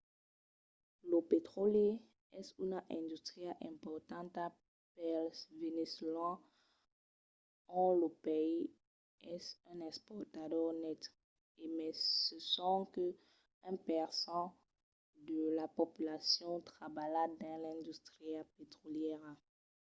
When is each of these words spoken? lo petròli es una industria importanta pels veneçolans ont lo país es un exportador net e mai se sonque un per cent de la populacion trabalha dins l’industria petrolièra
lo 1.09 1.19
petròli 1.31 1.87
es 2.41 2.47
una 2.65 2.79
industria 2.99 3.51
importanta 3.71 4.43
pels 4.95 5.37
veneçolans 5.61 6.41
ont 7.83 7.95
lo 8.01 8.09
país 8.25 8.63
es 9.35 9.45
un 9.71 9.79
exportador 9.89 10.69
net 10.83 11.01
e 11.63 11.65
mai 11.77 11.93
se 12.23 12.37
sonque 12.55 13.07
un 13.69 13.75
per 13.89 14.07
cent 14.23 14.49
de 15.27 15.39
la 15.57 15.67
populacion 15.79 16.55
trabalha 16.71 17.23
dins 17.39 17.59
l’industria 17.63 18.39
petrolièra 18.57 19.31